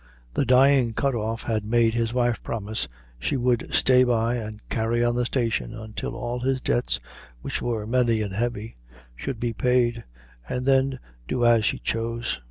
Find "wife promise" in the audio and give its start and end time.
2.11-2.87